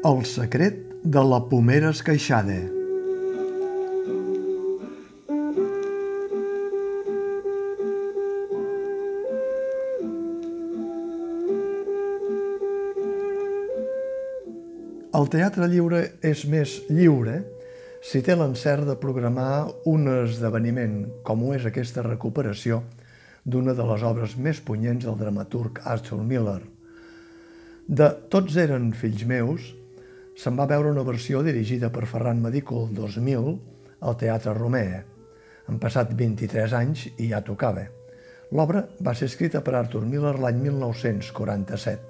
[0.00, 2.54] El secret de la pomera esqueixada.
[15.18, 17.34] El teatre lliure és més lliure
[18.00, 22.80] si té l'encert de programar un esdeveniment com ho és aquesta recuperació
[23.44, 26.62] d'una de les obres més punyents del dramaturg Arthur Miller.
[27.84, 29.68] De Tots eren fills meus,
[30.40, 33.50] se'n va veure una versió dirigida per Ferran Medícol 2000
[34.08, 35.02] al Teatre Romea.
[35.68, 37.82] Han passat 23 anys i ja tocava.
[38.56, 42.00] L'obra va ser escrita per Arthur Miller l'any 1947.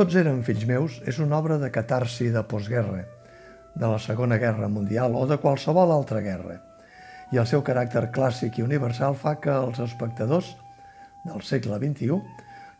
[0.00, 3.04] Tots eren fills meus és una obra de catarsi de postguerra,
[3.76, 6.56] de la Segona Guerra Mundial o de qualsevol altra guerra
[7.28, 10.54] i el seu caràcter clàssic i universal fa que els espectadors
[11.26, 12.16] del segle XXI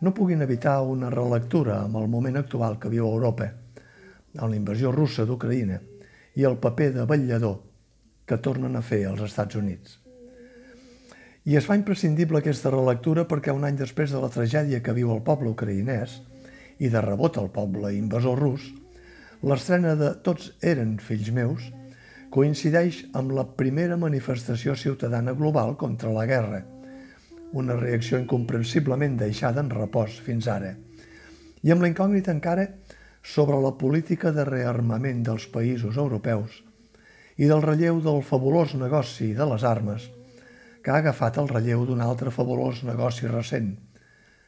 [0.00, 3.53] no puguin evitar una relectura amb el moment actual que viu Europa,
[4.39, 5.81] amb la invasió russa d'Ucraïna
[6.39, 7.58] i el paper de vetllador
[8.28, 9.98] que tornen a fer els Estats Units.
[11.48, 15.12] I es fa imprescindible aquesta relectura perquè un any després de la tragèdia que viu
[15.14, 16.19] el poble ucraïnès
[16.78, 18.66] i de rebot el poble invasor rus,
[19.42, 21.70] l'estrena de Tots eren fills meus
[22.34, 26.61] coincideix amb la primera manifestació ciutadana global contra la guerra,
[27.56, 30.75] una reacció incomprensiblement deixada en repòs fins ara,
[31.64, 32.69] i amb la incògnita encara
[33.29, 36.62] sobre la política de rearmament dels països europeus
[37.37, 40.09] i del relleu del fabulós negoci de les armes,
[40.81, 43.75] que ha agafat el relleu d'un altre fabulós negoci recent,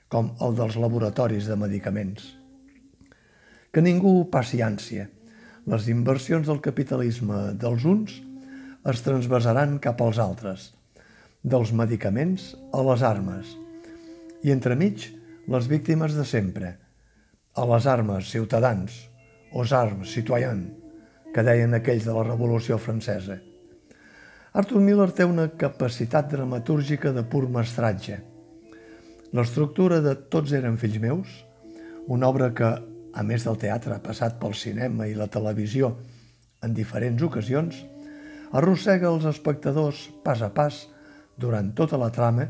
[0.09, 2.25] com el dels laboratoris de medicaments.
[3.71, 5.07] Que ningú passi ànsia,
[5.69, 8.17] les inversions del capitalisme dels uns
[8.91, 10.71] es transvasaran cap als altres,
[11.45, 13.57] dels medicaments a les armes,
[14.41, 15.11] i entremig
[15.53, 16.79] les víctimes de sempre,
[17.61, 18.93] a les armes ciutadans,
[19.53, 20.71] os armes citoyens,
[21.35, 23.37] que deien aquells de la Revolució Francesa.
[24.57, 28.17] Arthur Miller té una capacitat dramatúrgica de pur mestratge.
[29.37, 31.35] L'estructura de Tots eren fills meus,
[32.09, 32.71] una obra que
[33.13, 35.93] a més del teatre passat pel cinema i la televisió
[36.65, 37.77] en diferents ocasions,
[38.57, 40.81] arrossega els espectadors pas a pas
[41.37, 42.49] durant tota la trama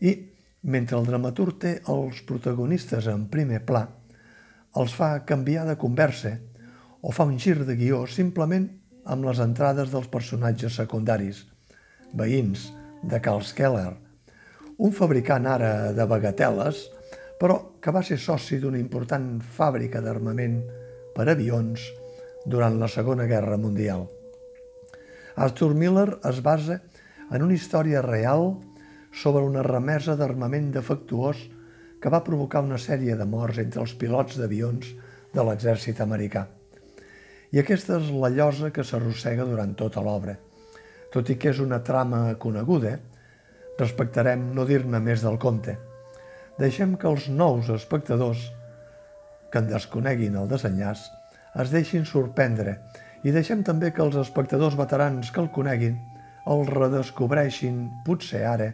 [0.00, 0.16] i,
[0.64, 3.84] mentre el dramaturg té els protagonistes en primer pla,
[4.76, 6.36] els fa canviar de conversa
[7.00, 8.66] o fa un gir de guió simplement
[9.06, 11.44] amb les entrades dels personatges secundaris,
[12.12, 12.68] veïns
[13.06, 13.94] de Carl Keller,
[14.76, 16.86] un fabricant ara de bagateles
[17.40, 20.60] però que va ser soci d'una important fàbrica d'armament
[21.16, 21.82] per avions
[22.46, 24.06] durant la Segona Guerra Mundial.
[25.36, 26.80] Arthur Miller es basa
[27.32, 28.54] en una història real
[29.12, 31.42] sobre una remesa d'armament defectuós
[32.06, 34.92] que va provocar una sèrie de morts entre els pilots d'avions
[35.34, 36.44] de l'exèrcit americà.
[37.50, 40.36] I aquesta és la llosa que s'arrossega durant tota l'obra.
[41.10, 42.94] Tot i que és una trama coneguda,
[43.80, 45.74] respectarem no dir-ne més del compte–
[46.58, 48.46] deixem que els nous espectadors
[49.52, 51.02] que en desconeguin el desenllaç
[51.62, 52.78] es deixin sorprendre
[53.28, 55.98] i deixem també que els espectadors veterans que el coneguin
[56.46, 58.70] el redescobreixin, potser ara,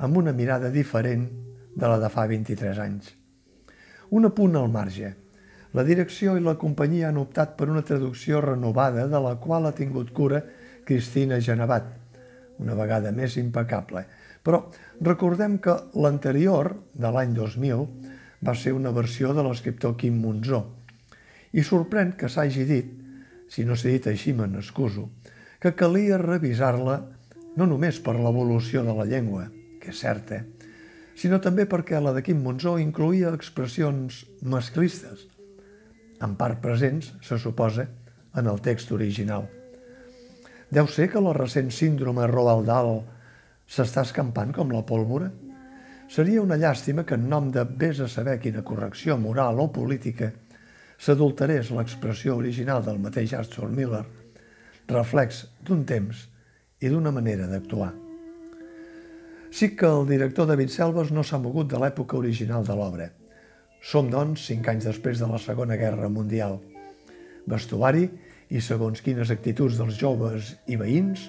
[0.00, 1.28] amb una mirada diferent
[1.74, 3.12] de la de fa 23 anys.
[4.14, 5.14] Un apunt al marge.
[5.74, 9.74] La direcció i la companyia han optat per una traducció renovada de la qual ha
[9.74, 10.44] tingut cura
[10.86, 11.88] Cristina Genevat,
[12.62, 14.04] una vegada més impecable,
[14.44, 14.60] però
[15.00, 17.86] recordem que l'anterior, de l'any 2000,
[18.44, 20.60] va ser una versió de l'escriptor Quim Monzó.
[21.56, 22.92] I sorprèn que s'hagi dit,
[23.48, 25.08] si no s'ha dit així me n'excuso,
[25.58, 27.00] que calia revisar-la
[27.56, 29.48] no només per l'evolució de la llengua,
[29.80, 30.42] que és certa,
[31.18, 35.26] sinó també perquè la de Quim Monzó incluïa expressions masclistes,
[36.22, 37.86] en part presents, se suposa,
[38.34, 39.46] en el text original.
[40.74, 42.96] Deu ser que la recent síndrome Roald Dahl
[43.70, 45.30] s'està escampant com la pólvora?
[46.10, 50.32] Seria una llàstima que en nom de vés a saber quina correcció moral o política
[50.98, 54.04] s'adulterés l'expressió original del mateix Arthur Miller,
[54.90, 56.26] reflex d'un temps
[56.80, 58.03] i d'una manera d'actuar.
[59.54, 63.06] Sí que el director David Selves no s'ha mogut de l'època original de l'obra.
[63.84, 66.58] Som, doncs, cinc anys després de la Segona Guerra Mundial.
[67.46, 68.08] Vestuari
[68.50, 71.28] i segons quines actituds dels joves i veïns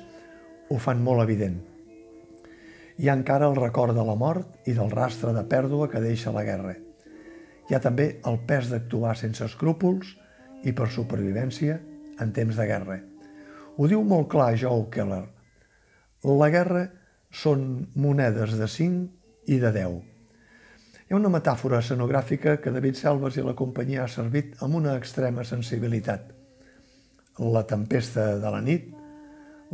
[0.73, 1.61] ho fan molt evident–
[2.95, 6.31] hi ha encara el record de la mort i del rastre de pèrdua que deixa
[6.31, 6.77] la guerra.
[7.67, 10.13] Hi ha també el pes d'actuar sense escrúpols
[10.63, 11.75] i per supervivència
[12.23, 13.01] en temps de guerra.
[13.75, 15.25] Ho diu molt clar Joe Keller.
[16.23, 16.85] La guerra
[17.35, 19.95] són monedes de 5 i de 10.
[21.05, 24.95] Hi ha una metàfora escenogràfica que David Selves i la companyia ha servit amb una
[24.95, 26.31] extrema sensibilitat.
[27.43, 28.87] La tempesta de la nit,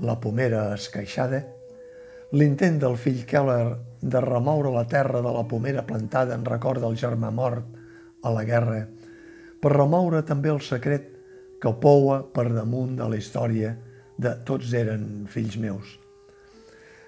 [0.01, 1.43] la pomera esqueixada,
[2.33, 6.97] l'intent del fill Keller de remoure la terra de la pomera plantada en record del
[6.97, 7.79] germà mort
[8.25, 8.85] a la guerra,
[9.61, 11.11] per remoure també el secret
[11.61, 13.75] que poua per damunt de la història
[14.17, 15.99] de tots eren fills meus.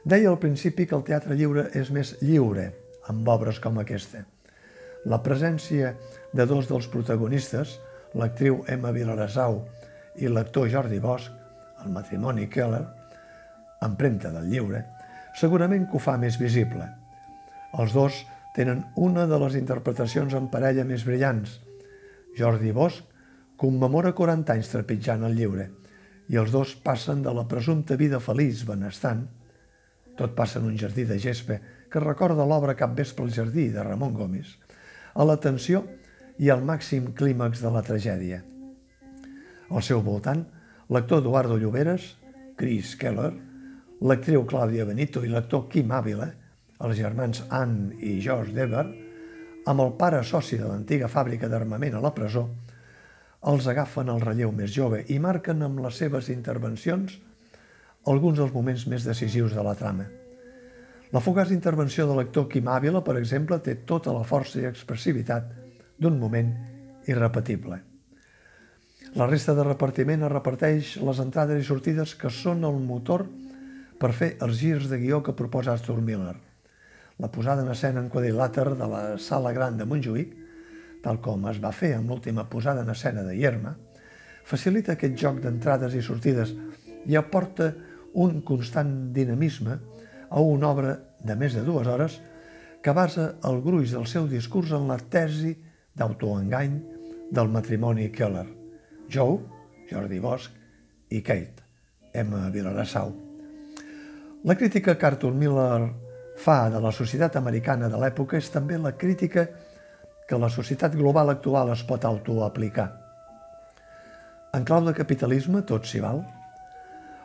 [0.04, 2.66] Deia al principi que el teatre lliure és més lliure,
[3.08, 4.26] amb obres com aquesta.
[5.08, 5.94] La presència
[6.36, 7.78] de dos dels protagonistes,
[8.20, 9.62] l'actriu Emma Vilarasau
[10.20, 11.30] i l'actor Jordi Bosch,
[11.86, 12.84] el matrimoni Keller,
[13.84, 14.82] empremta del lliure,
[15.40, 16.88] segurament que ho fa més visible.
[17.80, 18.18] Els dos
[18.58, 21.62] tenen una de les interpretacions en parella més brillants.
[22.36, 23.08] Jordi Bosch
[23.56, 25.70] commemora 40 anys trepitjant el lliure
[26.28, 29.24] i els dos passen de la presumpta vida feliç, benestant,
[30.18, 33.84] tot passa en un jardí de gespa que recorda l'obra Cap vespre al jardí de
[33.84, 34.58] Ramon Gomis,
[35.14, 35.84] a la tensió
[36.42, 38.42] i al màxim clímax de la tragèdia.
[39.70, 40.44] Al seu voltant,
[40.90, 42.14] l'actor Eduardo Lloberes,
[42.58, 43.32] Chris Keller,
[44.02, 46.30] l'actriu Clàudia Benito i l'actor Kim Ávila,
[46.84, 48.86] els germans Anne i George Dever,
[49.66, 52.48] amb el pare soci de l'antiga fàbrica d'armament a la presó,
[53.48, 57.16] els agafen el relleu més jove i marquen amb les seves intervencions
[58.10, 60.10] alguns dels moments més decisius de la trama.
[61.14, 65.52] La fugaç intervenció de l'actor Quim Ávila, per exemple, té tota la força i expressivitat
[66.02, 66.50] d'un moment
[67.08, 67.80] irrepetible.
[69.14, 73.28] La resta de repartiment es reparteix les entrades i sortides que són el motor
[74.02, 76.36] per fer els girs de guió que proposa Arthur Miller.
[77.22, 80.34] La posada en escena en quadrilàter de la Sala Gran de Montjuïc,
[81.06, 83.76] tal com es va fer amb l'última posada en escena de Ierma,
[84.50, 86.56] facilita aquest joc d'entrades i sortides
[87.06, 87.70] i aporta
[88.14, 89.80] un constant dinamisme
[90.30, 90.94] a una obra
[91.24, 92.20] de més de dues hores
[92.84, 95.54] que basa el gruix del seu discurs en la tesi
[95.96, 96.80] d'autoengany
[97.34, 98.48] del matrimoni Keller,
[99.10, 99.40] Joe,
[99.90, 100.50] Jordi Bosch
[101.10, 101.64] i Kate,
[102.14, 103.14] Emma Vilarassau.
[104.44, 105.94] La crítica que Arthur Miller
[106.36, 109.48] fa de la societat americana de l'època és també la crítica
[110.28, 112.90] que la societat global actual es pot autoaplicar.
[114.54, 116.22] En clau de capitalisme tot s'hi val.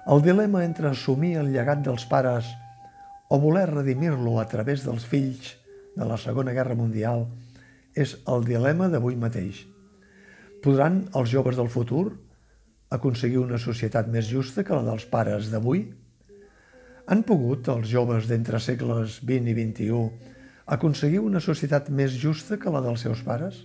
[0.08, 2.46] El dilema entre assumir el llegat dels pares
[3.28, 5.50] o voler redimir-lo a través dels fills
[5.98, 7.26] de la Segona Guerra Mundial
[7.92, 9.58] és el dilema d'avui mateix.
[10.64, 12.06] Podran els joves del futur
[12.96, 15.82] aconseguir una societat més justa que la dels pares d'avui?
[17.12, 20.30] Han pogut els joves d'entre segles XX i XXI
[20.78, 23.60] aconseguir una societat més justa que la dels seus pares?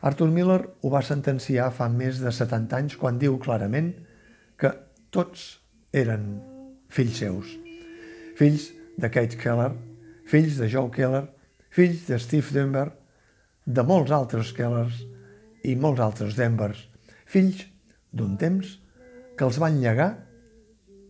[0.00, 3.92] Arthur Miller ho va sentenciar fa més de 70 anys quan diu clarament
[4.56, 4.72] que
[5.12, 5.60] tots
[5.92, 6.40] eren
[6.88, 7.52] fills seus.
[8.38, 9.72] Fills de Kate Keller,
[10.26, 11.26] fills de Joe Keller,
[11.70, 12.88] fills de Steve Denver,
[13.66, 15.02] de molts altres Kellers
[15.68, 16.80] i molts altres Denvers,
[17.28, 17.66] fills
[18.10, 18.78] d'un temps
[19.36, 20.10] que els van llegar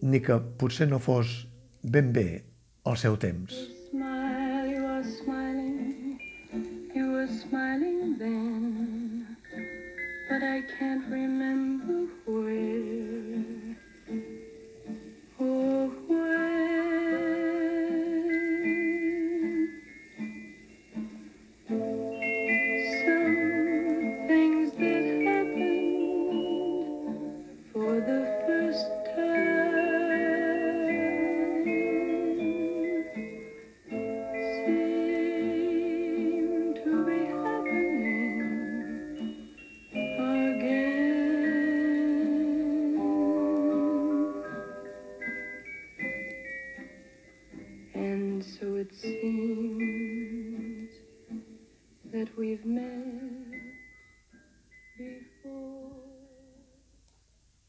[0.02, 1.46] ni que potser no fos
[1.82, 2.43] ben bé
[2.87, 3.54] el seu temps.
[10.32, 12.09] but I can't remember